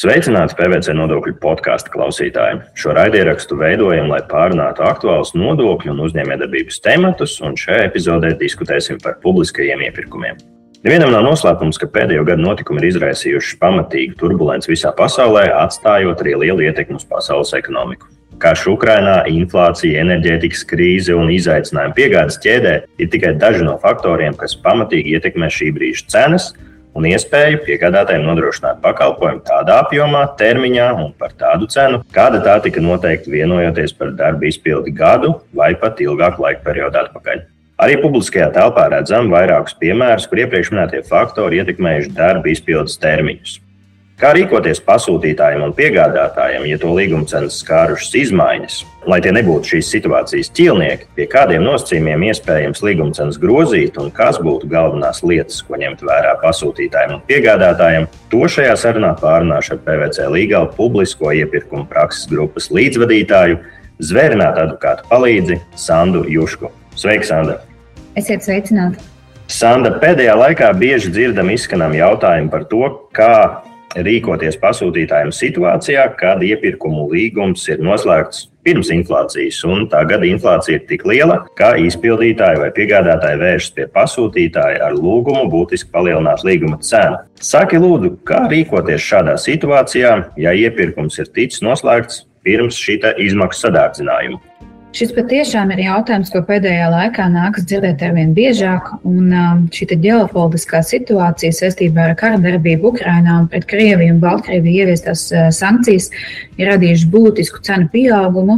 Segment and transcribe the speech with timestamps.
[0.00, 2.62] Sveicināti PVC nodokļu podkāstu klausītāji.
[2.78, 9.18] Šo raidierakstu veidojam, lai pārunātu aktuālus nodokļu un uzņēmējdarbības tematus, un šajā epizodē diskutēsim par
[9.20, 10.38] publiskajiem iepirkumiem.
[10.86, 16.38] Nevienam nav noslēpums, ka pēdējo gadu notikumi ir izraisījuši pamatīgu turbulenci visā pasaulē, atstājot arī
[16.46, 18.08] lielu ietekmi uz pasaules ekonomiku.
[18.40, 24.56] Karš Ukrainā, inflācija, enerģētikas krīze un izaicinājumi piegādes ķēdē ir tikai daži no faktoriem, kas
[24.64, 26.54] pamatīgi ietekmē šī brīža cenas
[26.96, 32.82] un iespēju piegādātājiem nodrošināt pakalpojumu tādā apjomā, termiņā un par tādu cenu, kāda tā tika
[32.82, 37.46] noteikta vienojoties par darbu izpildi gadu vai pat ilgāku laika periodu atpakaļ.
[37.80, 43.56] Arī publiskajā telpā redzam vairākus piemērus, kur iepriekš minētie faktori ietekmējuši darba izpildes termiņus.
[44.20, 48.74] Kā rīkoties pasūtītājiem un piegādātājiem, ja to līguma cenas skārušas izmaiņas,
[49.08, 54.36] lai tie nebūtu šīs situācijas ķīlnieki, pie kādiem nosacījumiem iespējams līguma cenas grozīt un kas
[54.44, 60.28] būtu galvenās lietas, ko ņemt vērā pasūtītājiem un piegādātājiem, to šajā sarunā pārunāšu ar PVC
[60.36, 63.56] līgalu publisko iepirkumu prakses grupas līdzvadītāju,
[64.04, 66.68] zvērinātu advokātu palīdzi Sandu Jušku.
[66.92, 67.56] Sveiki, Sandra!
[68.20, 69.00] Esiet sveicināti!
[69.48, 72.84] Sanda, pēdējā laikā bieži dzirdam izskanam jautājumu par to,
[73.16, 73.32] kā
[73.96, 81.06] rīkoties pasūtītājiem situācijā, kad iepirkumu līgums ir noslēgts pirms inflācijas, un tagad inflācija ir tik
[81.08, 87.22] liela, ka izpildītāji vai piegādātāji vēršas pie pasūtītāja ar lūgumu būtiski palielināt līguma cenu.
[87.40, 94.49] Saki, lūdzu, kā rīkoties šādā situācijā, ja iepirkums ir ticis noslēgts pirms šī izmaksu sadārdzinājuma?
[94.90, 98.88] Šis patiešām ir jautājums, ko pēdējā laikā nākas dzirdēt ar vien biežāk.
[99.06, 104.82] Un um, šī ģeopolitiskā situācija saistībā ar kara darbību Ukrajinā un pret Krieviju un Baltkrieviju
[104.82, 106.08] ieviestās uh, sankcijas
[106.58, 108.56] ir radījuši būtisku cenu pieaugumu,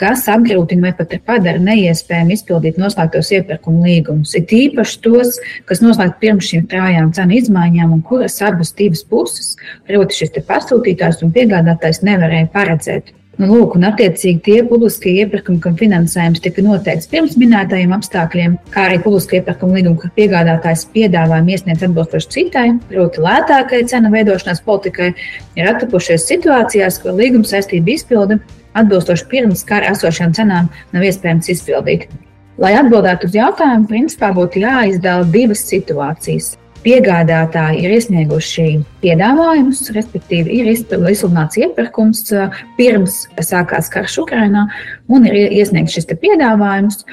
[0.00, 4.32] kas apgrūtina vai pat padara neiespējamu izpildīt noslēgtos iepirkuma līgumus.
[4.40, 5.36] Ir īpaši tos,
[5.68, 9.52] kas noslēgti pirms šīm trājām cenu izmaiņām, un kuras abas divas puses,
[9.84, 13.12] proti, šis pasūtītājs un piegādātājs, nevarēja paredzēt.
[13.34, 18.84] Nu, lūk, un attiecīgi tie publiskie iepirkumi, kam finansējums tika noteikts pirms minētajiem apstākļiem, kā
[18.86, 25.10] arī publiskie iepirkumi līgumi, kur piegādātājs piedāvājumu iesniedz atbilstoši citai, proti, lētākai cenu veidošanās politikai,
[25.58, 28.38] ir atrapušies situācijās, kur līguma saistība izpilde
[28.78, 32.06] atbilstoši pirms kara esošajām cenām nav iespējams izpildīt.
[32.62, 36.54] Lai atbildētu uz jautājumu, principā būtu jāizdala divas situācijas.
[36.84, 38.64] Piegādātāji ir iesnieguši
[39.00, 42.26] piedāvājumus, respektīvi, ir izsludināts iepirkums
[42.76, 44.66] pirms sākās karš Ukrajinā,
[45.08, 47.04] un ir iesniegts šis piedāvājums.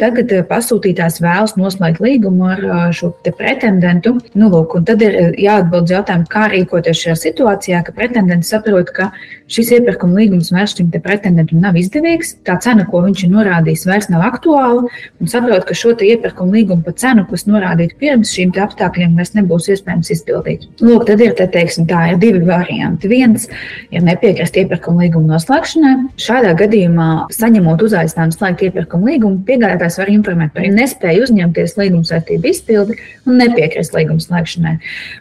[0.00, 4.18] Tagad pasūtītājs vēlas noslēgt līgumu ar šo pretendentu.
[4.36, 9.10] Nu, lūk, tad ir jāatbild jautājumu, kā rīkoties šajā situācijā, ka pretendents saprot, ka
[9.52, 14.08] šis iepirkuma līgums vairs šim pretendentam nav izdevīgs, tā cena, ko viņš ir norādījis, vairs
[14.12, 14.84] nav aktuāla,
[15.20, 19.34] un saprot, ka šo iepirkuma līgumu par cenu, kas norādīta pirms šīm apstākļiem, kritērijiem vairs
[19.36, 20.66] nebūs iespējams izpildīt.
[20.80, 23.08] Lūk, tad ir, te, teiksim, tā ir divi varianti.
[23.08, 23.48] Viens
[23.90, 25.94] ir nepiekrist iepirkuma līguma noslēgšanai.
[26.18, 32.50] Šādā gadījumā, saņemot uzaicinājumu slēgt iepirkuma līgumu, piegādātājs var informēt par nespēju uzņemties līguma saistību
[32.50, 34.76] izpildi un nepiekrist līguma slēgšanai.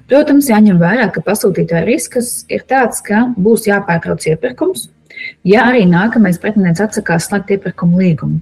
[0.10, 4.90] Protams, jāņem vērā, ka pasūtītāja risks ir tāds, ka būs jāpārtrauc iepirkums,
[5.48, 8.42] ja arī nākamais pretendents atsakās slēgt iepirkuma līgumu.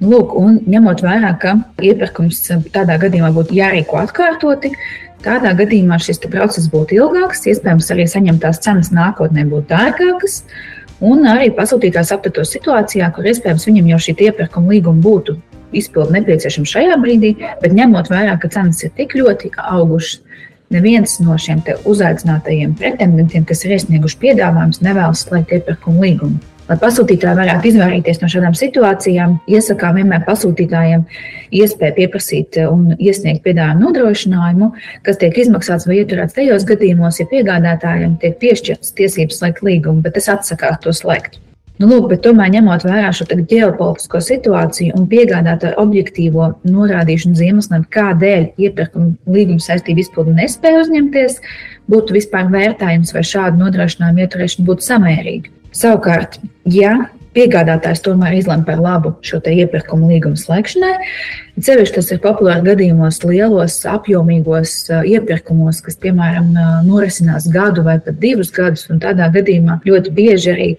[0.00, 2.40] Lūk, un ņemot vērā, ka iepirkums
[2.72, 4.72] tādā gadījumā būtu jārīko atkārtoti,
[5.20, 10.42] tādā gadījumā šis process būtu ilgāks, iespējams, arī saņemtās cenas nākotnē būtu dārgākas.
[11.04, 15.36] Un arī pasūtītājs aptatos situācijā, kur iespējams viņam jau šī iepirkuma līguma būtu
[15.76, 20.20] izpildi nepieciešama šajā brīdī, bet ņemot vērā, ka cenas ir tik ļoti augušas,
[20.74, 26.40] neviens no šiem uzaicinātajiem pretendentiem, kas ir iesnieguši piedāvājumus, nevēlas slēgt iepirkuma līgumu.
[26.70, 31.02] Lai pasūtītāji varētu izvairīties no šādām situācijām, iesakām vienmēr pasūtītājiem
[31.58, 34.68] iespēju pieprasīt un iesniegt piedāvājumu nodrošinājumu,
[35.02, 40.14] kas tiek izmaksāts vai ieturēts tajos gadījumos, ja piegādātājiem tiek piešķirtas tiesības slēgt līgumu, bet
[40.20, 41.40] tas atsakās to slēgt.
[41.80, 49.16] Nu, lūk, tomēr ņemot vērā šo ģeopolitisko situāciju un piegādātāju objektīvo norādīšanu iemesliem, kādēļ iepirkuma
[49.26, 51.40] līguma saistību izpildu nespēja uzņemties,
[51.90, 55.56] būtu vispār vērtējums, vai šādu nodrošinājumu ieturēšana būtu samērīga.
[55.76, 56.96] Savukārt, ja
[57.36, 60.92] piegādātājs tomēr izlemj par labu šo iepirkumu līgumu slēgšanai.
[61.60, 64.74] Ceļš tas ir populārs gadījumos, lielos, apjomīgos
[65.06, 66.50] iepirkumos, kas, piemēram,
[66.88, 68.86] norisinās gadu vai pat divus gadus.
[69.02, 70.70] Tādā gadījumā ļoti bieži arī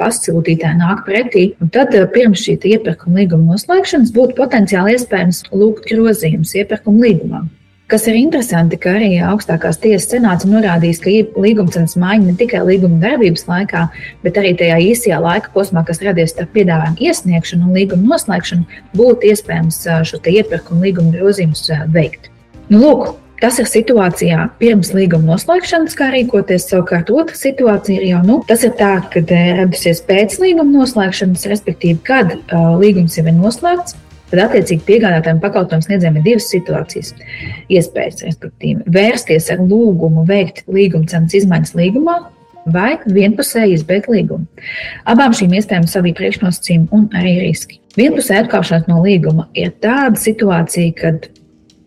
[0.00, 1.50] pasūtītāji nāk pretī.
[1.74, 7.44] Tad pirms šī iepirkuma līguma noslēgšanas būtu potenciāli iespējams lūgt grozījumus iepirkuma līgumā.
[7.92, 11.12] Kas ir interesanti, ka arī augstākās tiesas senāts norādījis, ka
[11.44, 13.82] līgumcenas maiņa ne tikai līguma darbības laikā,
[14.24, 19.28] bet arī tajā īsajā laika posmā, kas radies starp piedāvājumu iesniegšanu un līguma noslēgšanu, būtu
[19.34, 22.32] iespējams šo iepirkuma līguma grozījumus veikt.
[22.72, 26.68] Nu, lūk, Tas ir situācijā pirms līguma noslēgšanas, kā rīkoties.
[26.70, 29.28] Savukārt, otra situācija ir jau nu, tas, ir tā, kad
[29.58, 33.98] radusies pēc līguma noslēgšanas, respektīvi, kad uh, līgums jau ir noslēgts.
[34.34, 37.12] Tad, attiecīgi, piegādātājiem pakalpojumu sniedzējiem ir divas situācijas.
[37.70, 42.16] Iespējas, respektīvi, vērsties ar lūgumu veikt līguma cenas izmaiņas līgumā,
[42.74, 44.48] vai vienpusēji izbeigt līgumu.
[45.06, 47.78] Abām šīm iespējām savi priekšnosacījumi un arī riski.
[47.94, 51.30] Vienpusēji atkāpšanās no līguma ir tāda situācija, kad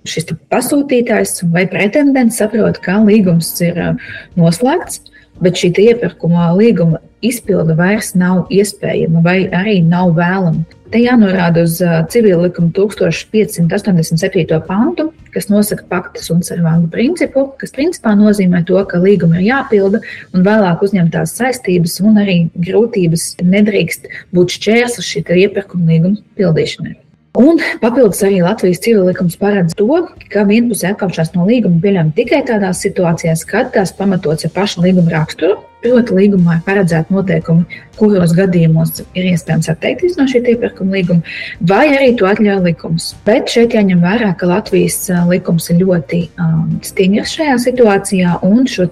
[0.07, 4.09] šis pasūtītājs vai pretendents saprot, ka līgums ir uh,
[4.39, 5.01] noslēgts,
[5.43, 10.65] bet šī iepirkuma līguma izpilde vairs nav iespējama vai arī nav vēlama.
[10.87, 11.81] Te jānorāda uz
[12.13, 14.59] civila likuma 1587.
[14.67, 19.99] pantu, kas nosaka paktas un servānu principu, kas principā nozīmē to, ka līguma ir jāpilda
[20.31, 24.07] un vēlāk uzņemtās saistības un arī grūtības nedrīkst
[24.37, 26.95] būt šķērslis šī iepirkuma līguma pildīšanai.
[27.37, 29.85] Un papildus arī Latvijas civillikums paredz to,
[30.33, 35.13] ka vienpusē atkāpšanās no līguma pieļaujama tikai tādās situācijās, kad tās pamatots ar pašu līguma
[35.13, 35.59] raksturu.
[35.77, 41.35] Proti, līgumā ir paredzēti noteikumi, kuros gadījumos ir iespējams atteikties no šī iepirkuma līguma,
[41.69, 43.11] vai arī to atļauj likums.
[43.27, 48.89] Bet šeit jāņem vērā, ka Latvijas likums ir ļoti um, stingrs šajā situācijā, un šo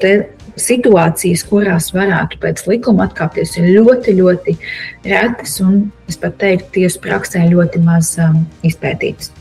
[0.60, 4.58] situācijas, kurās varētu pēc likuma atkāpties, ir ļoti, ļoti
[5.06, 9.34] retas un, es pat teiktu, tiesu praksē ļoti maz um, izpētītas.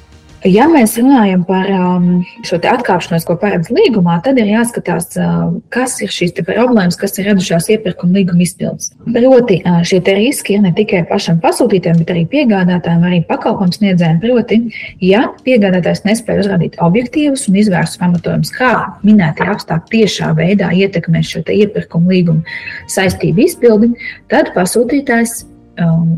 [0.44, 2.08] Ja mēs runājam par um,
[2.44, 7.30] šo atkāpšanos, ko paredz līgumā, tad ir jāskatās, uh, kas ir šīs problēmas, kas ir
[7.30, 8.90] radušās iepirkuma līguma izpildes.
[9.06, 14.20] Proti, uh, šie riski ir ne tikai pašam pasūtītājam, bet arī piegādātājiem, arī pakalpojumu sniedzējiem.
[14.20, 14.60] Proti,
[15.00, 21.40] ja piegādātājs nespēja uzrādīt objektīvus un izvērstus pamatojumus, kā minētie apstākļi tiešā veidā ietekmē šo
[21.56, 22.44] iepirkuma līguma
[22.92, 23.94] saistību izpildi,
[24.28, 25.46] tad pasūtītājs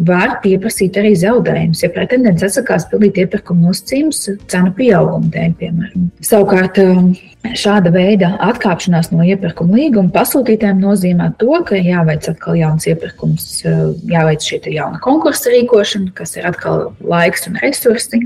[0.06, 4.20] var pieprasīt arī zaudējumus, ja pretendents atsakās pildīt iepirkuma nosacījumus
[4.52, 6.10] cenu pieauguma dēļ, piemēram.
[6.24, 7.10] Savukārt, um,
[7.56, 13.90] šāda veida atkāpšanās no iepirkuma līguma pasūtītājiem nozīmē to, ka jāveic atkal jauns iepirkums, uh,
[14.12, 18.22] jāveic šī jauna konkursa rīkošana, kas ir atkal laiks un resursi.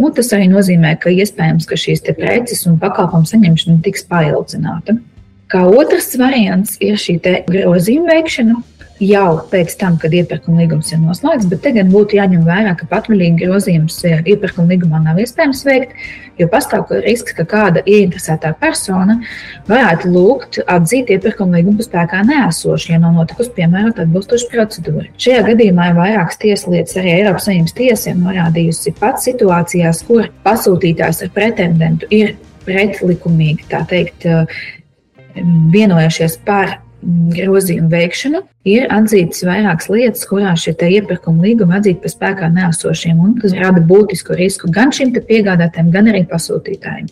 [0.00, 4.96] Un tas arī nozīmē, ka iespējams, ka šīs preces un pakalpojumu saņemšana tiks paildzināta.
[5.50, 7.18] Kā otrs variants ir šī
[7.50, 8.60] grozījuma veikšana,
[9.00, 13.46] jau pēc tam, kad iepirkuma līgums ir noslēgts, bet tagad būtu jāņem vērā, ka patvaļīgi
[13.46, 15.94] grozījums iepirkuma līgumā nav iespējams veikt,
[16.40, 19.18] jo pastāv risks, ka kāda ieinteresētā persona
[19.68, 25.06] varētu lūgt atzīt iepirkuma līgumu spēkā nēsošu, ja nav notikusi piemērot atbilstoša procedūra.
[25.20, 31.24] Šajā gadījumā ir vairākas tieslietas, arī Eiropas Savienības tiesa ir norādījusi pats situācijās, kur pasūtītājs
[31.26, 32.36] ar pretendentu ir
[32.68, 34.28] pretlikumīgi, tā teikt,
[35.72, 42.52] vienojušies par grozījumu veikšanu, ir atzītas vairākas lietas, kurās šie iepirkuma līgumi atzīti par spēkā
[42.54, 47.10] nesošiem, un tas rada būtisku risku gan šim piegādātājiem, gan arī pasūtītājiem.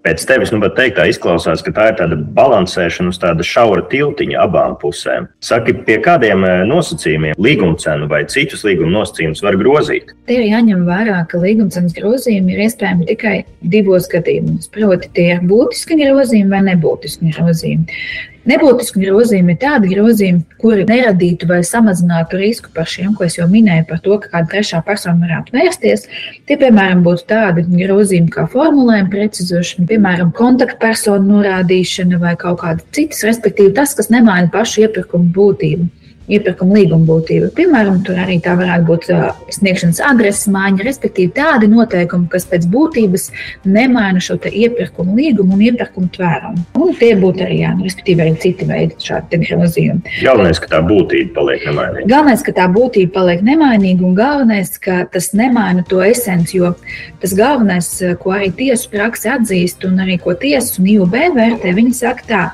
[0.00, 4.38] Pēc tevis, nu, teikt, tā izklausās, ka tā ir tāda balansēšana uz tāda šaura tiltiņa
[4.46, 5.26] abām pusēm.
[5.44, 10.14] Saki, pie kādiem eh, nosacījumiem līguma cenu vai citus līguma nosacījumus var grozīt?
[10.24, 13.34] Te ir jāņem vērā, ka līguma cenas grozījumi ir iespējami tikai
[13.76, 14.72] divos gadījumos.
[14.72, 18.00] Proti, tie ir būtiski grozījumi vai nebūtiski grozījumi.
[18.48, 23.44] Nebūtiski grozījumi ir tādi grozījumi, kuri neradītu vai samazinātu risku par šiem, ko es jau
[23.50, 26.06] minēju, par to, ka kāda trešā persona varētu vērsties.
[26.48, 33.26] Tie, piemēram, būtu tādi grozījumi kā formulējuma precizēšana, piemēram, kontaktpersonu norādīšana vai kaut kāda citas,
[33.28, 35.90] respektīvi tas, kas nemaina pašu iepirkumu būtību
[36.30, 37.50] iepirkuma līguma būtība.
[37.56, 39.08] Piemēram, tur arī tā varētu būt
[39.56, 43.28] sniegšanas adreses maiņa, respektīvi tādi noteikumi, kas pēc būtības
[43.66, 46.64] nemaina šo iepirkuma līgumu un iepirkuma tvērumu.
[46.80, 50.16] Un tie būtu arī, jā, respektīvi, arī citi veidi šādi grozījumi.
[50.24, 52.06] Galvenais, ka tā būtība paliek nemainīga.
[52.10, 56.74] Galvenais, ka tā būtība paliek nemainīga un galvenais, ka tas nemaina to esenci, jo
[57.22, 57.90] tas galvenais,
[58.22, 62.44] ko arī tiesu praksa atzīst un arī ko tiesas un IUB vērtē, viņi saka tā,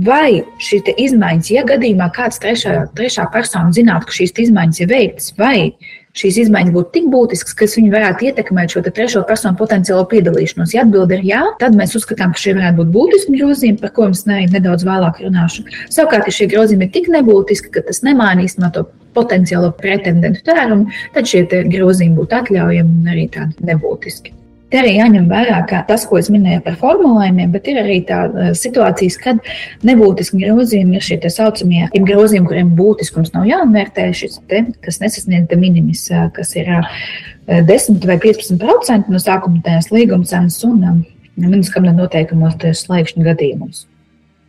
[0.00, 5.26] Vai šī izmaiņas, ja gadījumā kāds trešā, trešā persona zinātu, ka šīs izmaiņas ir veiktas,
[5.36, 5.74] vai
[6.16, 10.72] šīs izmaiņas būtu tik būtiskas, ka viņi varētu ietekmēt šo trešo personu potenciālo piedalīšanos?
[10.72, 14.08] Ja atbilde ir jā, tad mēs uzskatām, ka šie varētu būt būtiski grozījumi, par ko
[14.08, 15.68] es nedaudz vēlāk runāšu.
[15.92, 20.88] Savukārt, ja šie grozījumi ir tik nebūtiski, ka tas nemainīs no to potenciālo pretendentu tērumu,
[21.12, 24.38] tad šie grozījumi būtu atļaujami un arī tādi nebūtiski.
[24.72, 28.54] Te arī jāņem vērā tas, ko es minēju par formulējumiem, bet ir arī tādas eh,
[28.56, 29.50] situācijas, kad
[29.84, 34.08] nebūtiski grozījumi ir šie tā saucamie grozījumi, kuriem būtiskums nav jānovērtē.
[34.16, 39.60] Šis te, kas nesasniedz de minimis, eh, kas ir 10 eh, vai 15% no sākuma
[39.66, 41.04] tās līguma cenas un
[41.36, 43.86] minus kabineta noteikumos slēgšņu gadījumos.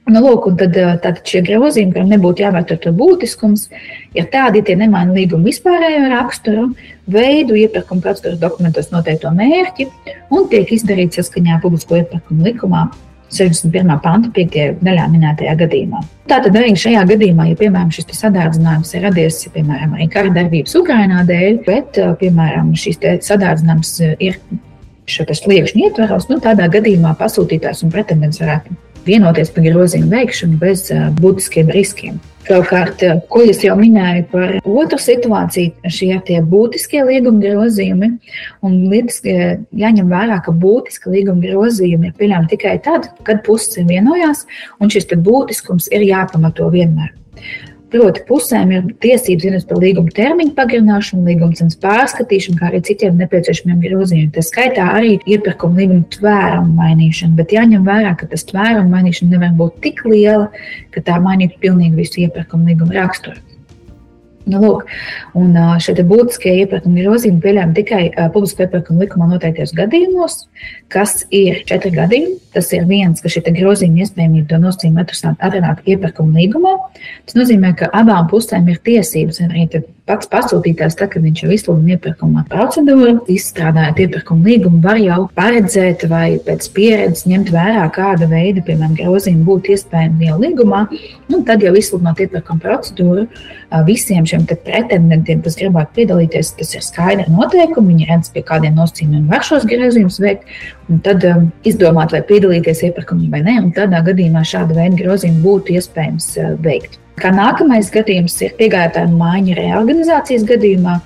[0.03, 3.69] Nu, lūk, un tad, tad šie grozījumi, kuriem nebūtu jāvērtē būtiskums,
[4.17, 6.65] ir tādi, ja tie nemaina līguma vispārējo raksturu,
[7.07, 9.87] veidu, iepirkuma procedūras dokumentos noteikto mērķi
[10.35, 12.83] un tiek izdarīts saskaņā publisko iepirkumu likumā
[13.33, 13.95] 61.
[14.03, 14.59] panta 5.
[14.83, 16.03] daļā minētajā gadījumā.
[16.29, 21.23] Tātad arī šajā gadījumā, ja piemēram šis sadārdzinājums ir radies piemēram arī kara darbības Ukrainā
[21.31, 24.39] dēļ, bet piemēram šis sadārdzinājums ir
[25.09, 30.87] šo sliekšņu ietvaros, nu, tādā gadījumā pasūtītājs un pretendents varētu vienoties par grozījumu veikšanu bez
[31.19, 32.21] būtiskiem riskiem.
[32.43, 32.99] Savukārt,
[33.31, 38.09] ko es jau minēju par otru situāciju, šie ir tie būtiskie līguma grozījumi.
[38.91, 44.43] Lietas jāņem vērā, ka būtiski līguma grozījumi ir pieļaujami tikai tad, kad puses ir vienojās,
[44.83, 47.15] un šis būtiskums ir jāpamato vienmēr.
[47.93, 53.19] Proti, pusēm ir tiesības vienot par līguma termiņu pagarināšanu, līguma cenas pārskatīšanu, kā arī citiem
[53.21, 54.31] nepieciešamiem grozījumiem.
[54.33, 59.53] Tā skaitā arī iepirkuma līguma tvērumu mainīšana, bet jāņem vērā, ka tas tvērumu mainīšana nevar
[59.61, 60.49] būt tik liela,
[60.89, 63.52] ka tā mainītu pilnīgi visu iepirkuma līguma raksturu.
[64.43, 64.81] Nu, lūk,
[65.39, 68.01] un šie būtiskie iepirkuma grozījumi pieļaujami tikai
[68.33, 70.41] publiskā iepirkuma likumā noteiktos gadījumos,
[70.91, 72.39] kas ir četri gadījumi.
[72.53, 76.75] Tas ir viens, ka šī grozījuma iespējamība to nosacījumu atrunāt iepirkuma līgumā.
[77.25, 79.65] Tas nozīmē, ka abām pusēm ir tiesības arī
[80.09, 86.03] pats pasūtītājs, tad, kad viņš jau izsludina iepirkuma procedūru, izstrādājot iepirkuma līgumu, var jau paredzēt
[86.11, 90.83] vai pēc pieredzes ņemt vērā, kāda veida, piemēram, grozījumi būtu iespējami jau līgumā.
[91.31, 93.25] Un tad jau izsludinot iepirkuma procedūru
[93.87, 97.93] visiem šiem pretendentiem, kas gribētu piedalīties, tas ir skaidri noteikumi.
[97.93, 100.51] Viņi redz, pie kādiem nosacījumiem var šos grozījumus veikt,
[100.91, 103.57] un tad um, izdomāt, vai piedalīties iepirkumā vai nē.
[103.77, 106.99] Tādā gadījumā šāda veida grozījumu būtu iespējams uh, veikt.
[107.21, 110.97] Kā nākamais gadījums ir piegādātāja maiņa reorganizācijas gadījumā,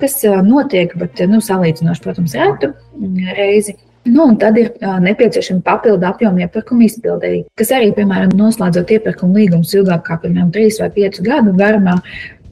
[0.00, 2.72] kas uh, notiek, bet nu, salīdzinoši, protams, retu
[3.36, 3.76] reizi.
[4.08, 9.42] Nu, un tad ir uh, nepieciešama papildu apjoma iepirkuma izpildēji, kas arī, piemēram, noslēdzot iepirkuma
[9.42, 11.98] līgumus ilgāk kā, piemēram, 3 vai 5 gadu garumā,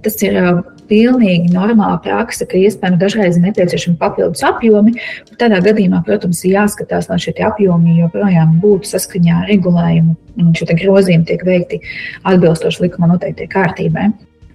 [0.05, 4.97] tas ir uh, pilnīgi normāla praksa, ka iespējams dažreiz ir nepieciešami papildus apjomi.
[5.41, 10.71] Tādā gadījumā, protams, ir jāskatās, lai šie apjomi joprojām būtu saskaņā ar regulējumu un šie
[10.71, 11.83] grozījumi tiek veikti
[12.29, 14.09] atbilstoši likuma noteiktai kārtībai.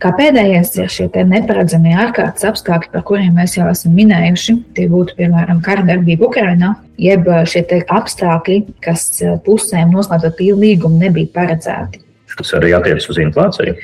[0.03, 4.57] Kā pēdējais ir šie neparedzamie ārkārtas apstākļi, par kuriem mēs jau esam minējuši.
[4.75, 9.05] Tie būtu, piemēram, kara darbība Ukrajinā, jeb šie apstākļi, kas
[9.45, 12.03] pusēm noslēdzot līgumu, nebija paredzēti.
[12.35, 13.77] Tas arī attiecas uz inflāciju.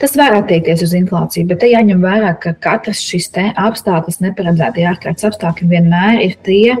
[0.00, 5.28] Tas var attiekties uz inflāciju, bet te jāņem vērā, ka katrs šis apstākļus, neparedzētie ārkārtas
[5.28, 6.76] apstākļi, vienmēr ir tie,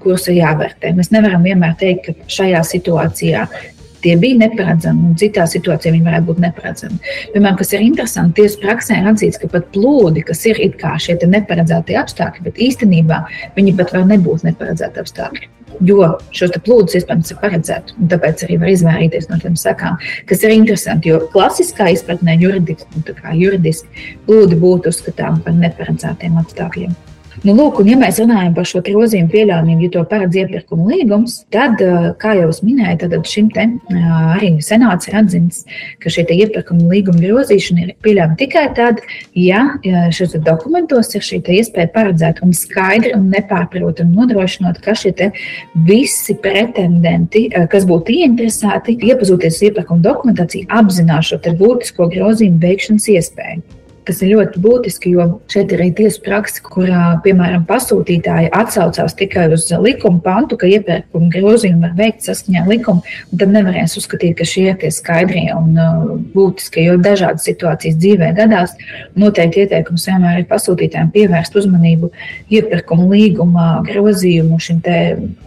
[0.00, 0.92] kurus ir jāvērtē.
[0.96, 3.46] Mēs nevaram vienmēr teikt, ka šajā situācijā
[4.04, 7.00] tie bija neparedzami, un citā situācijā viņi varētu būt neparedzami.
[7.34, 10.94] Piemēram, kas ir interesanti, tiesas praksē ir atzīts, ka pat plūdi, kas ir it kā
[11.00, 13.22] šie neparedzētie apstākļi, bet īstenībā
[13.56, 15.50] viņi pat var nebūt neparedzēti apstākļi.
[15.86, 20.44] Jo šos plūdus iespējams ir paredzēti, un tāpēc arī var izvairīties no tiem sakām, kas
[20.44, 21.12] ir interesanti.
[21.12, 23.04] Jo klasiskā izpratnē juridiski,
[23.40, 26.98] juridiski plūdi būtu uzskatāmi par neparedzētiem apstākļiem.
[27.40, 31.38] Nu, lūk, un, ja mēs runājam par šo grozījumu pieļaujamību, ja to paredz iepirkuma līgums,
[31.54, 31.80] tad,
[32.20, 33.64] kā jau es minēju, tad šim te
[34.34, 35.62] arī senāts ir atzīts,
[36.04, 39.00] ka šī iepirkuma līguma grozīšana ir pieļaujama tikai tad,
[39.32, 45.32] ja šajos dokumentos ir šī iespēja paredzēt un skaidri un nepārprotami nodrošinot, ka šie
[45.88, 53.79] visi pretendenti, kas būtu ieinteresēti, iepazīties ar iepirkuma dokumentāciju, apzinās šo būtisko grozījumu veikšanas iespēju
[54.08, 59.46] kas ir ļoti būtiski, jo šeit ir arī tiesa praksa, kurā, piemēram, pasūtītāji atsaucās tikai
[59.54, 64.36] uz likuma pantu, ka iepirkuma grozījumi var veikt saskaņā ar likumu, un tad nevarēs uzskatīt,
[64.40, 68.76] ka šie ir tie skaidrie un uh, būtiskie, jo dažādas situācijas dzīvē gadās.
[69.20, 72.12] Noteikti ieteikums vienmēr ir pasūtītājiem pievērst uzmanību
[72.50, 75.00] iepirkuma līguma grozījumu šim te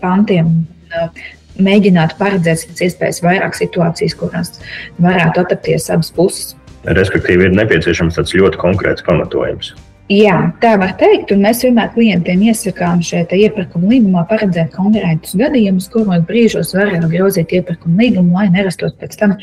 [0.03, 0.59] pantiem.
[0.93, 4.55] Uh, mēģināt paredzēt pēc iespējas vairāk situācijas, kurās
[5.01, 6.53] varētu atrapties abas puses.
[6.83, 9.73] Respektīvi, ir nepieciešams tāds ļoti konkrēts pamatojums.
[10.11, 15.87] Jā, tā var teikt, un mēs vienmēr klientiem iesakām šeit iepirkuma līgumā paredzēt konkrētus gadījumus,
[15.93, 19.39] kuros brīžos var grozīt iepirkuma līgumu, lai nerastos pēc tam e,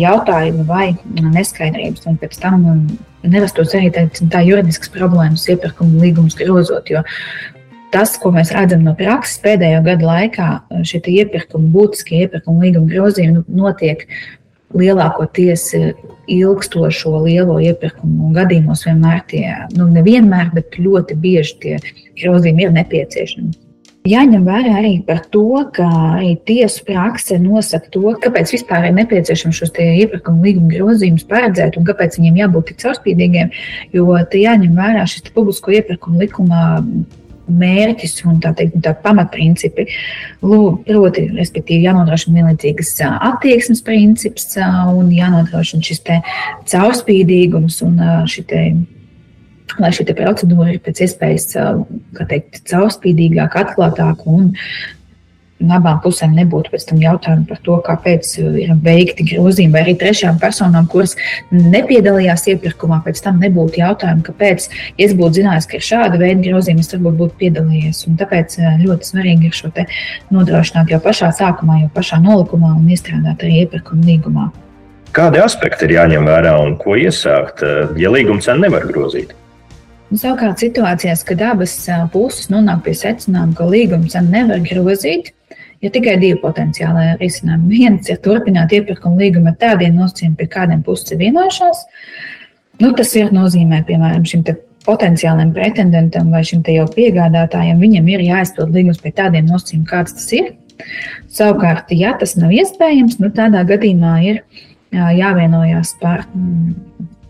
[0.00, 0.88] jautājumi vai
[1.22, 2.66] neskaidrības, un pēc tam
[3.22, 6.90] nerastos arī tā, tā juridiskas problēmas iepirkuma līgumus grozot.
[6.90, 7.04] Jo
[7.94, 10.50] tas, ko mēs redzam no prakses pēdējo gadu laikā,
[10.82, 14.02] šie iepirkumi, būtiskie iepirkuma līguma grozījumi notiek
[14.76, 15.64] lielākoties
[16.30, 21.80] ilgstošo lielo iepirkumu gadījumos vienmēr tie, nu nevienmēr, bet ļoti bieži tie
[22.20, 23.58] grozījumi ir nepieciešami.
[24.08, 25.42] Jāņem vērā arī par to,
[25.76, 25.84] ka
[26.16, 31.84] arī tiesu prakse nosaka to, kāpēc vispār ir nepieciešams šos iepirkuma līguma grozījumus paredzēt un
[31.84, 33.52] kāpēc viņiem jābūt tik caurspīdīgiem.
[33.92, 36.62] Jo jāņem vērā šis publisko iepirkumu likuma
[37.50, 39.86] mērķis un tā teikt, tā pamatprincipi.
[40.40, 46.04] Proti, respektīvi, jānodrošina vienlīdzīgas attieksmes princips un jānodrošina šis
[46.70, 48.46] caurspīdīgums un šī
[49.78, 51.52] lai šī procedūra ir pēc iespējas
[52.30, 54.50] teikt, caurspīdīgāka, atklātāka un
[55.68, 60.38] abām pusēm nebūtu pēc tam jautājumu par to, kāpēc ir veikti grozījumi, vai arī trešām
[60.40, 61.16] personām, kuras
[61.52, 66.40] nepiedalījās iepirkumā, pēc tam nebūtu jautājumu, kāpēc, ja es būtu zinājis, ka ir šāda veida
[66.46, 68.06] grozījumi, es varbūt būtu piedalījies.
[68.08, 69.86] Un tāpēc ļoti svarīgi ir šo te
[70.32, 74.48] nodrošināt jau pašā sākumā, jau pašā nolikumā un iestrādāt arī iepirkuma līgumā.
[75.12, 77.64] Kādi aspekti ir jāņem vērā un ko iesākt,
[77.98, 79.34] ja līguma cenu nevar grozīt?
[80.10, 81.74] Un, savukārt, situācijās, kad abas
[82.10, 85.32] puses nonāk pie secinājuma, ka līguma cenu nevar grozīt,
[85.80, 87.70] ir tikai divi potenciāli risinājumi.
[87.72, 91.84] Viens ir turpināt iepirkuma līgumu ar tādiem nosacījumiem, pie kādiem puses ir vienojušās.
[92.80, 94.44] Nu, tas ir nozīmē, piemēram, šim
[94.86, 100.28] potenciālajam pretendentam vai šim jau piegādātājam, viņam ir jāizpild līgums pie tādiem nosacījumiem, kāds tas
[100.36, 100.52] ir.
[101.28, 104.42] Savukārt, ja tas nav iespējams, nu, tādā gadījumā ir
[104.92, 106.72] jāvienojās par mm,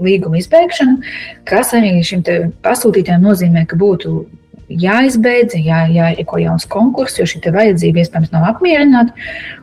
[0.00, 1.00] līguma izbeigšanu,
[1.48, 2.22] kas arī šim
[2.64, 4.22] pasūtītājam nozīmē, ka būtu
[4.70, 9.14] jāizbeidz, jā, jārīko jauns konkurss, jo šī vajadzība iespējams nav apmierināta.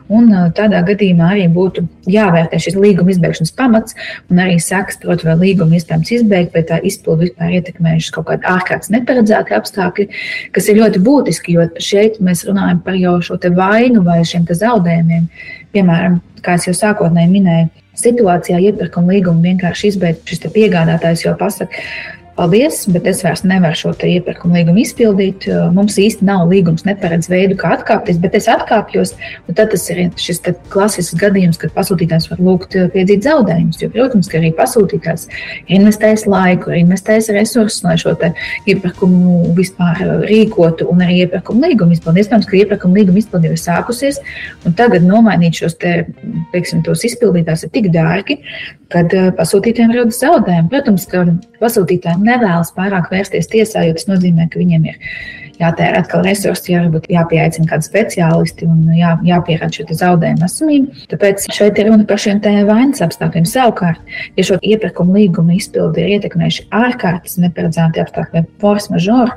[0.08, 3.96] Un tādā gadījumā arī būtu jāvērtē šis līguma izbeigšanas pamats
[4.32, 8.48] un arī sekas, protams, vai līguma iespējams izbeigt, vai tā izpildu vispār ietekmējuši kaut kādi
[8.48, 10.08] ārkārtas neparedzēti apstākļi,
[10.56, 15.28] kas ir ļoti būtiski, jo šeit mēs runājam par jau šo vainu vai šiem zaudējumiem.
[15.76, 21.82] Piemēram, kā jau sākotnēji minēju, situācijā iepirkuma līgumu vienkārši izbeigt šis piegādātājs jau pasaka,
[22.38, 25.48] paldies, bet es vairs nevaru šo iepirkuma līgumu izpildīt.
[25.74, 29.14] Mums īsti nav līgums, neparedz veidu, kā atkāpties, bet es atkāpjos.
[29.50, 30.40] Tad tas ir šis
[30.72, 33.80] klasisks gadījums, kad pasūtītājs var lūgt piedzīt zaudējumus.
[33.82, 35.26] Jo, protams, ka arī pasūtītājs
[35.66, 38.14] ir investējis laiku, ir investējis resursus, lai šo
[38.68, 42.26] iepirkumu vispār rīkotu un arī iepirkuma līgumu izpildītu.
[42.28, 44.22] Iespējams, ka iepirkuma līguma izpildība ir sākusies,
[44.66, 46.00] un tagad nomainīt šos te,
[46.54, 48.38] teiksim, izpildītājus ir tik dārgi,
[48.92, 50.70] kad pasūtītājiem rodas zaudējumi.
[50.72, 51.24] Protams, ka
[51.60, 54.96] pasūtītājiem nevēlas pārāk vērsties tiesā, jo tas nozīmē, ka viņiem ir
[55.58, 61.02] jātērē atkal resursi, jā, varbūt jāpieaicina kādi speciālisti un jā, jāpierāda šo zaudējumu esamību.
[61.12, 63.48] Tāpēc šeit ir runa par šiem vainas apstākļiem.
[63.48, 69.34] Savukārt, ja šo iepirkuma līgumu izpildi ir ietekmējuši ārkārtas neparedzēti apstākļi vai force majeure,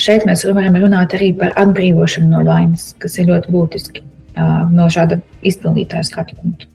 [0.00, 4.06] šeit mēs varam runāt arī par atbrīvošanu no vainas, kas ir ļoti būtiski
[4.72, 6.71] no šāda izpildītāja skatu punkta.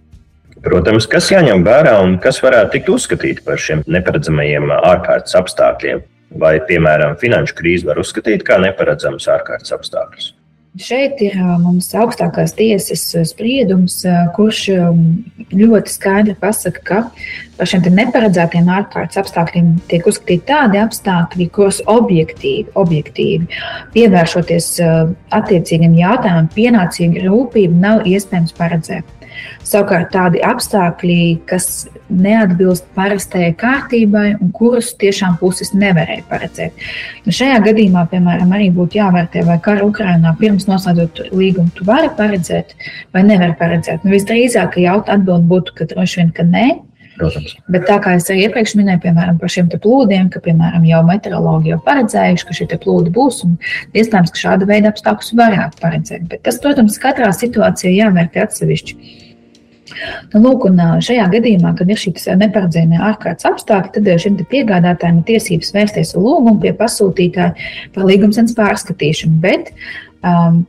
[0.67, 6.01] Protams, kas jāņem vērā un kas varētu tikt uzskatīti par šiem neparedzamajiem ārkārtas apstākļiem.
[6.41, 10.34] Vai, piemēram, finanšu krīze var uzskatīt kā neparedzamas ārkārtas apstākļus?
[10.77, 14.01] Šeit ir mums augstākās tiesas spriedums,
[14.36, 14.65] kurš
[15.56, 16.99] ļoti skaidri pasaka, ka
[17.56, 23.47] par šiem neparedzētiem ārkārtas apstākļiem tiek uzskatīti tādi apstākļi, kurus objektīvi, objektīvi
[23.95, 24.73] pievēršoties
[25.39, 29.16] attiecīgiem jautājumam, pienācīga rūpība nav iespējams paredzēt.
[29.67, 31.19] Savukārt tādi apstākļi,
[31.50, 36.88] kas neatbilst parastajai kārtībai un kurus tiešām puses nevarēja paredzēt.
[37.26, 42.10] Nu, šajā gadījumā, piemēram, arī būtu jāvērtē, vai karu Ukrainā pirms noslēdzot līgumu tu vari
[42.17, 42.78] paredzēt
[43.15, 44.08] vai nevari paredzēt.
[44.08, 46.67] Nu, visdrīzāk, jautājums atbild būtu, ka droši vien, ka nē.
[47.17, 47.56] Protams.
[47.73, 51.71] Bet tā kā es arī iepriekš minēju, piemēram, par šiem plūdiem, ka, piemēram, jau meteorologi
[51.71, 53.56] jau paredzējuši, ka šie plūdi būs, un
[53.97, 56.28] iespējams, ka šāda veida apstākļus varētu paredzēt.
[56.30, 59.00] Bet tas, protams, katrā situācijā jāvērtē atsevišķi.
[60.33, 65.27] Nu, lūk, un šajā gadījumā, kad ir šīs neparedzējumie ārkārtas apstākļi, tad šim piegādātājam ir
[65.31, 69.39] tiesības vērsties ar lūgumu pie pasūtītāja par līgumsens pārskatīšanu.
[69.43, 69.71] Bet,
[70.21, 70.65] um,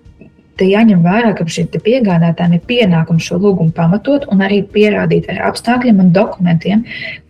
[0.59, 5.45] Te jāņem vērā, ka šiem piegādātājiem ir pienākums šo lūgumu pamatot un arī pierādīt ar
[5.53, 6.83] apstākļiem un dokumentiem,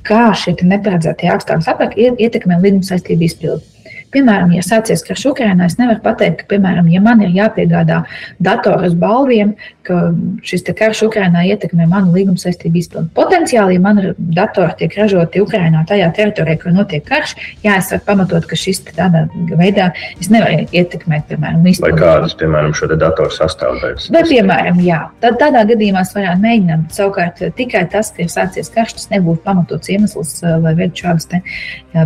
[0.09, 3.75] kā šie neparedzētie apstākļi ietekmē līguma saistību izpildi.
[4.15, 8.01] Piemēram, ja sācies karš Ukrainā, es nevaru pateikt, ka, piemēram, ja man ir jāpiegādā
[8.41, 9.53] datoru uz balviem,
[9.89, 10.01] ka
[10.47, 13.11] šis karš Ukrainā ietekmē manu līguma saistību izpildi.
[13.17, 14.01] Potenciāli, ja man
[14.37, 18.83] datori tiek ražoti Ukrainā, tajā teritorijā, kur notiek karš, jā, es varu pamatot, ka šis
[18.91, 19.27] tādā
[19.59, 21.97] veidā es nevaru ietekmēt, piemēram, izpildi.
[21.97, 24.11] Vai kādas, piemēram, šo datoru sastāvdaļas?
[24.15, 25.01] Vai, piemēram, jā.
[25.25, 26.87] Tad tādā gadījumā es varētu mēģināt.
[26.95, 31.29] Savukārt, tikai tas, ka ir sācies karš, tas nebūtu pamatots iemesls, lai veiktu šādus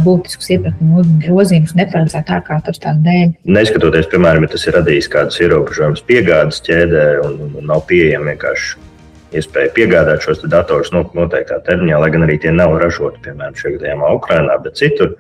[0.02, 3.32] būtiskus iepirkumu grozījumus neparedzētu ārkārtas apstākļu dēļ.
[3.56, 8.90] Neskatoties, piemēram, ja tas ir radījis kādus ierobežojumus piegādes ķēdē un, un nav pieejami vienkārši
[9.38, 14.12] iespēja piegādāt šos datorus noteiktā termiņā, lai gan arī tie nav ražoti, piemēram, šajā gadījumā
[14.18, 15.16] Ukrainā, bet citur.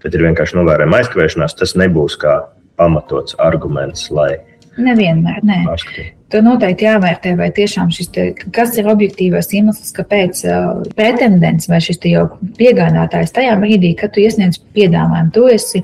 [0.00, 1.58] Tad ir vienkārši novērojama aizkavēšanās.
[1.58, 2.38] Tas nebūs kā
[2.80, 4.38] pamatots arguments, lai.
[4.80, 5.58] Nevienmēr, nē.
[5.66, 6.14] Pārskatīt.
[6.30, 11.82] Tur noteikti jāvērtē, vai tiešām šis, te, kas ir objektīvais iemesls, kāpēc uh, pretendents vai
[11.82, 15.82] šis jau piegādātājs tajā brīdī, kad tu iesniedz piedāvājumu, tu esi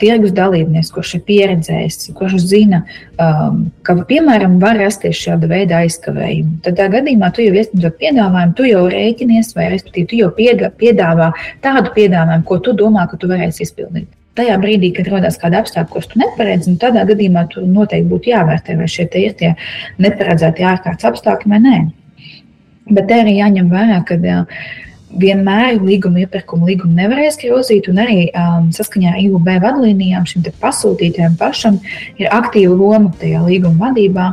[0.00, 2.82] tirgus dalībnieks, kurš ir pieredzējis, kurš zina,
[3.20, 6.58] um, ka, piemēram, var rasties šāda veida aizkavējumi.
[6.64, 10.70] Tad, tādā gadījumā, tu jau iesniedzot piedāvājumu, tu jau rēķinies, vai respektīvi, tu jau piega,
[10.80, 11.32] piedāvā
[11.64, 14.08] tādu piedāvājumu, ko tu domā, ka tu varēsi izpildīt.
[14.38, 18.30] Tajā brīdī, kad rodas kāda apstākļa, kurus tu neparedzi, nu, tādā gadījumā tur noteikti būtu
[18.30, 19.54] jāvērtē, vai šie ir tie
[19.98, 21.78] neparedzētie ārkārtas apstākļi vai nē.
[22.94, 24.16] Bet te arī jāņem vērā, ka
[25.16, 31.38] vienmēr līguma iepirkuma līgumu nevarēs grozīt, un arī um, saskaņā ar IUB vadlīnijām šim pasūtītājam
[31.40, 31.78] pašam
[32.20, 34.28] ir aktīva loma tajā līguma vadībā.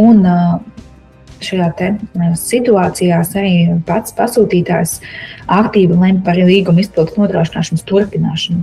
[0.00, 0.54] Un, uh,
[1.44, 4.94] Šajā uh, situācijā arī pats pasūtītājs
[5.52, 8.62] aktīvi lemj par līguma izpildes nodrošināšanas turpināšanu.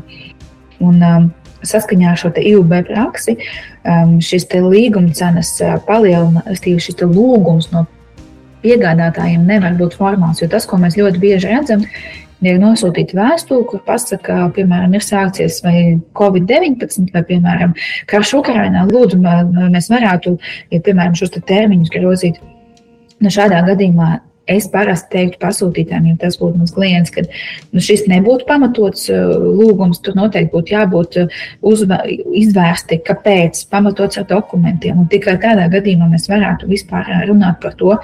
[0.82, 1.28] Un, um,
[1.68, 7.86] saskaņā ar šo IUB praksi um, šis līguma cenas uh, palielina, šis lūgums no
[8.64, 10.42] piegādātājiem nevar būt formāls.
[10.42, 11.86] Jo tas, ko mēs ļoti bieži redzam,
[12.42, 15.76] ir nosūtīta vēstule, kur pasaka, piemēram, ir sācies vai
[16.18, 17.76] Covid-19, vai, piemēram,
[18.10, 18.88] karš Ukrainā.
[18.90, 20.38] Lūdzu, mēs varētu,
[20.74, 22.42] ja, piemēram, šos te termiņus grozīt.
[23.22, 24.16] Nu, šādā gadījumā
[24.50, 29.36] Es parasti teiktu pasūtītājiem, ja tas būtu mans klients, ka nu, šis nebūtu pamatots uh,
[29.38, 30.02] lūgums.
[30.02, 31.44] Tur noteikti būtu jābūt uh,
[32.42, 34.98] izvērsti, kāpēc, pamatots ar dokumentiem.
[35.04, 37.96] Un tikai tādā gadījumā mēs varētu vispār runāt par to,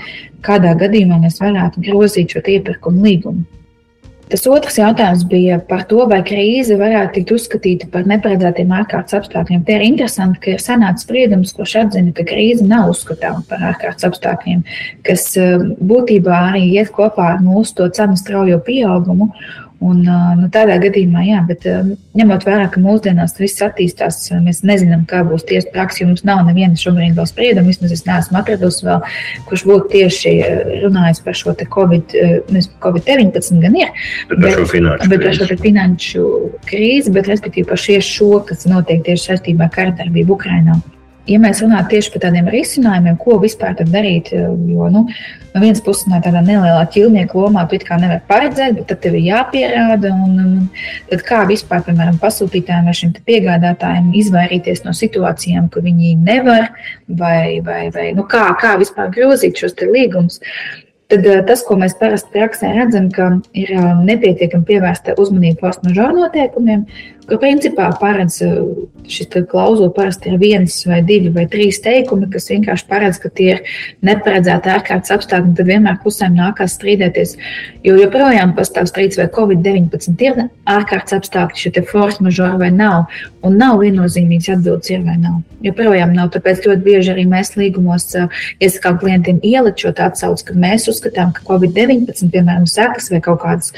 [0.46, 3.57] kādā gadījumā mēs varētu grozīt šo iepirkumu līgumu.
[4.28, 9.62] Tas otrs jautājums bija par to, vai krīze varētu tikt uzskatīta par neparedzētiem ārkārtas apstākļiem.
[9.64, 14.10] Tie ir interesanti, ka ir sanācis spriedums, kurš atzina, ka krīze nav uzskatāma par ārkārtas
[14.10, 14.66] apstākļiem,
[15.08, 19.30] kas eh, būtībā arī iet kopā ar mūsu cenu straujo pieaugumu.
[19.78, 21.66] Un, nu, tādā gadījumā, jā, bet
[22.18, 26.02] ņemot vērā, ka mūsdienās viss attīstās, mēs nezinām, kā būs tiesa praksa.
[26.02, 29.06] Jums nav neviena šobrīd vēl sprieduma, vismaz es neesmu atradusi vēl,
[29.46, 30.34] kurš būtu tieši
[30.88, 32.18] runājis par šo Covid,
[32.82, 33.94] Covid-19 gan ir.
[34.32, 36.28] Bet, bet, par šo finanšu, bet par šo finanšu
[36.66, 40.82] krīzi, bet respektīvi par šo, kas notiek tieši saistībā ar karadarbību Ukrainā
[41.28, 45.04] ja mēs runājam tieši par tādiem risinājumiem, ko vispār darīt, jo nu,
[45.54, 49.18] no vienas puses, no tādā nelielā ķīlnieka lomā, tu kā nevari paredzēt, bet tad tev
[49.20, 50.14] ir jāpierāda.
[50.14, 50.56] Un, un,
[51.12, 56.72] tad kā vispār, piemēram, pasūtītājiem vai šim piegādātājiem izvairīties no situācijām, ka viņi nevar,
[57.08, 60.42] vai, vai, vai nu, kā, kā vispār grozīt šos līgumus.
[61.08, 63.06] Tad tas, ko mēs parasti praksē redzam,
[63.56, 63.70] ir
[64.04, 66.84] nepietiekami pievērsta uzmanība majeure noteikumiem,
[67.28, 68.56] ka principā paredz eh,
[69.08, 73.50] šis klauzula parasti ir viens vai divi vai trīs teikumi, kas vienkārši paredz, ka tie
[73.56, 73.62] ir
[74.08, 77.36] neparedzēti ārkārtas apstākļi, tad vienmēr pusēm nākās strīdēties.
[77.88, 83.08] Jo joprojām pastāv strīds, vai Covid-19 ir ārkārtas apstākļi, šie force majeure vai nav,
[83.48, 85.42] un nav viennozīmīgs atbildes ir vai nav.
[85.66, 88.28] Joprojām nav, tāpēc ļoti bieži arī mēs līgumos uh,
[88.64, 93.74] iesakām klientiem ielikt šo atsauci, ka mēs uzskatām, ka Covid-19, piemēram, sekas vai kaut kādas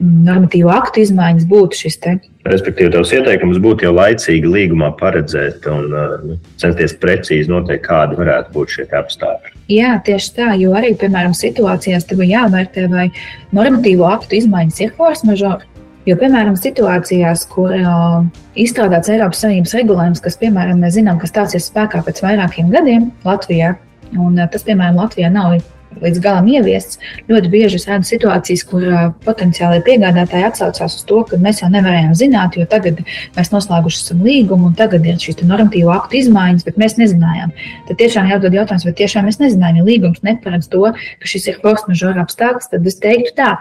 [0.00, 2.14] normatīvu aktu izmaiņas būtu šis te.
[2.48, 8.54] Respektīvi, tavs ieteikums būtu jau laicīgi līgumā paredzēt un uh, censties precīzi noteikt, kādi varētu
[8.54, 9.52] būt šie apstākļi.
[9.70, 13.10] Jā, tieši tā, jo arī, piemēram, situācijās tev jāvērtē, vai
[13.56, 15.68] normatīvo aktu izmaiņas ir force majeure.
[16.08, 18.22] Jo, piemēram, situācijās, kur uh,
[18.56, 23.74] izstrādāts Eiropas Savienības regulējums, kas, piemēram, mēs zinām, ka stāsies spēkā pēc vairākiem gadiem Latvijā,
[24.16, 25.58] un uh, tas, piemēram, Latvijā nav
[26.00, 27.00] līdz galam ieviests.
[27.30, 28.86] Ļoti bieži es redzu situācijas, kur
[29.24, 33.02] potenciāli piegādātāji atsaucās uz to, ka mēs jau nevarējām zināt, jo tagad
[33.36, 37.54] mēs noslēguši esam līgumu un tagad ir šīs normatīvu aktu izmaiņas, bet mēs nezinājām.
[37.88, 41.62] Tad tiešām jāuzdod jautājums, vai tiešām mēs nezinājām, ja līgums neparedz to, ka šis ir
[41.64, 43.56] force majeure apstākļs, tad es teiktu tā.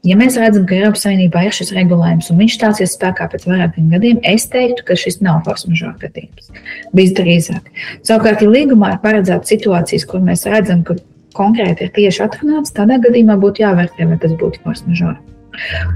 [0.00, 3.90] Ja mēs redzam, ka Eiropas Savienībā ir šis regulējums un viņš stāsies spēkā pēc vairākiem
[3.92, 6.48] gadiem, es teiktu, ka šis nav majeure gadījums.
[6.96, 7.68] Visdrīzāk.
[8.08, 10.96] Savukārt, ja līgumā ir paredzēta situācijas, kur mēs redzam, ka
[11.36, 15.18] konkrēti ir tieši atrunāts, tādā gadījumā būtu jāvērtē, vai tas būtu force majeure.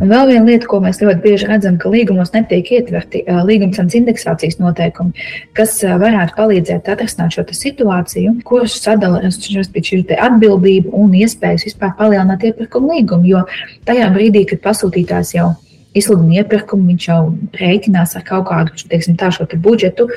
[0.03, 4.59] Un vēl viena lieta, ko mēs ļoti bieži redzam, ka līgumos netiek ietverti līgumcenas indeksācijas
[4.61, 12.49] noteikumi, kas varētu palīdzēt atrisināt šo situāciju, kuras sadala šī atbildība un iespējas vispār palielināt
[12.51, 13.31] iepirkuma līgumu.
[13.31, 13.45] Jo
[13.89, 15.53] tajā brīdī, kad pasūtītājs jau
[15.95, 17.21] izsludina iepirkumu, viņš jau
[17.55, 19.31] rēķinās ar kaut kādu teiksim, tā,
[19.63, 20.09] budžetu,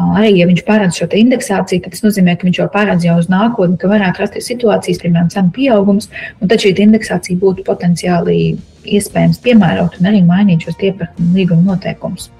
[0.00, 3.28] Arī, ja viņš paredz šo indeksāciju, tad tas nozīmē, ka viņš jau paredz jau uz
[3.32, 6.08] nākotni, ka varētu rasties situācijas, piemēram, cenu pieaugums,
[6.40, 8.38] un tad šī indeksācija būtu potenciāli
[8.86, 12.30] iespējams piemērot un arī mainīt šos iepirkuma līguma noteikumus.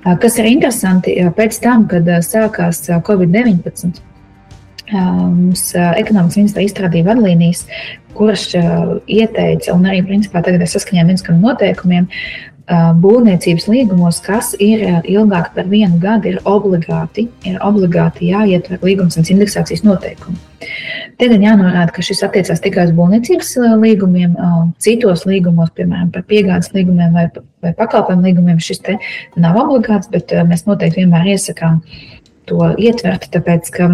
[0.00, 4.00] Kas ir interesanti, pēc tam, kad sākās Covid-19,
[4.90, 7.66] mums ekonomikas ministra izstrādīja vadlīnijas,
[8.16, 12.08] kuras ieteica, un arī principā tagad ir saskaņā ar noteikumiem,
[12.70, 19.26] būvniecības līgumos, kas ir ilgāk par vienu gadu, ir obligāti, ir obligāti jāietver līgums un
[19.26, 20.38] indeksācijas noteikumi.
[21.18, 24.36] Te gan jānorāda, ka šis attiecās tikai uz būvniecības līgumiem,
[24.82, 27.26] citos līgumos, piemēram, par piegādes līgumiem vai,
[27.64, 28.96] vai pakalpojumu līgumiem, šis te
[29.40, 31.82] nav obligāts, bet mēs noteikti vienmēr iesakām
[32.50, 33.92] to ietvert, tāpēc, ka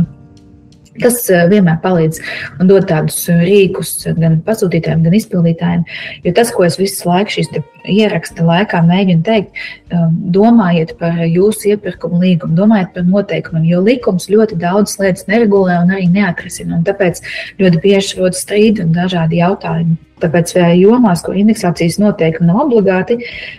[1.02, 2.20] Tas eh, vienmēr palīdz
[2.60, 5.84] un dod tādus eh, rīkus gan pasūtītājiem, gan izpildītājiem.
[6.24, 7.52] Jo tas, ko es visu laiku šīs
[7.92, 10.06] ieraksta laikā mēģinu teikt, eh,
[10.36, 15.94] domājiet par jūsu iepirkuma līgumu, domājiet par noteikumiem, jo likums ļoti daudz lietas neregulē un
[15.96, 16.80] arī neatrisina.
[16.80, 17.22] Un tāpēc
[17.60, 19.98] ļoti bieži rodas strīdi un dažādi jautājumi.
[20.16, 23.18] Tāpēc jomās, kur indeksācijas noteikumi nav obligāti,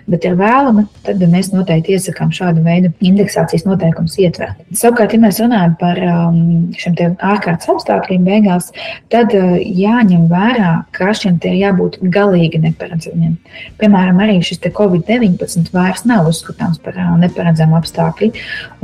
[0.10, 4.58] bet ir vēlama, tad mēs noteikti iesakām šādu veidu indeksācijas noteikumus ietvert.
[4.74, 6.40] Savukārt, ja mēs runājam par um,
[6.78, 8.72] šiem ārkārtas apstākļiem beigās,
[9.14, 13.38] tad uh, jāņem vērā, ka šiem tie jābūt galīgi neparedzamiem.
[13.78, 18.34] Piemēram, arī šis Covid-19 vairs nav uzskatāms par uh, neparedzamu apstākļu.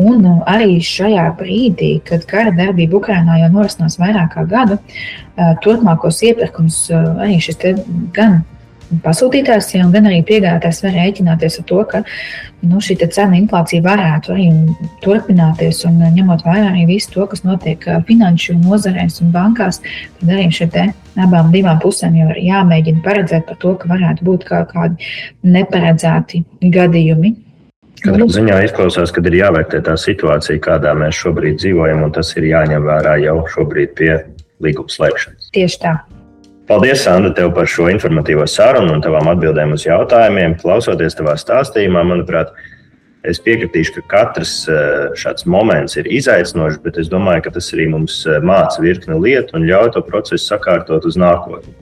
[0.06, 4.78] Un uh, arī šajā brīdī, kad kara darbība Ukrainā jau norisinās vairāk kā gadu,
[5.36, 7.62] turpmākos iepirkums arī šis
[8.14, 8.42] gan
[9.04, 12.02] pasūtītājs, gan arī piegādātājs var rēķināties ar to, ka
[12.64, 14.48] nu, šī cena inflācija varētu arī
[15.04, 15.84] turpināties.
[15.90, 19.82] Un, ņemot vērā arī visu to, kas notiek finanšu nozarēs un bankās,
[20.20, 20.78] tad arī šeit
[21.24, 25.10] abām divām pusēm jau ir jāmēģina paredzēt par to, ka varētu būt kaut kādi
[25.56, 26.44] neparedzēti
[26.74, 27.36] gadījumi.
[28.04, 32.50] Katrā ziņā izklausās, ka ir jāvērtē tā situācija, kādā mēs šobrīd dzīvojam, un tas ir
[32.50, 34.18] jāņem vērā jau šobrīd pie
[34.62, 35.50] līguma slēgšanas.
[35.56, 35.96] Tieši tā.
[36.68, 40.56] Paldies, Sandra, tev par šo informatīvo sarunu un tavām atbildēm uz jautājumiem.
[40.62, 42.54] Klausoties tavā stāstījumā, manuprāt,
[43.28, 47.90] es piekritīšu, ka katrs eh, šāds moments ir izaicinošs, bet es domāju, ka tas arī
[47.92, 51.76] mums eh, māca virkni lietu un ļauj to procesu sakārtot uz nākotni.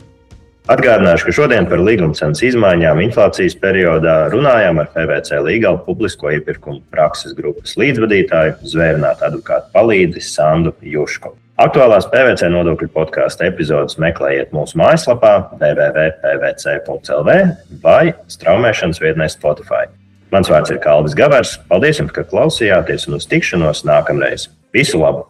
[0.72, 6.84] Atgādināšu, ka šodien par līguma cenas izmaiņām inflācijas periodā runājām ar PVC Līgalu publisko iepirkumu
[6.94, 11.41] prakses grupas līdzvadītāju, zvērnātu advokātu palīdzi Sandu Juškovu.
[11.62, 17.36] Aktuālās PVC nodokļu podkāstu epizodes meklējiet mūsu mājaslapā www.pvc.lv
[17.84, 19.86] vai straumēšanas vietnē Spotify.
[20.34, 21.60] Mans vārds ir Kalvis Gavers.
[21.70, 24.50] Paldies, jums, ka klausījāties un uz tikšanos nākamreiz.
[24.74, 25.28] Visu labu!